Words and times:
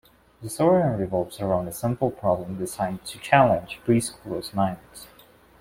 The 0.41 0.47
storyline 0.47 0.97
revolves 0.97 1.39
around 1.39 1.71
simple 1.75 2.09
problems 2.09 2.57
designed 2.57 3.05
to 3.05 3.19
challenge 3.19 3.79
pre 3.85 3.99
schoolers' 3.99 4.51
minds. 4.51 5.05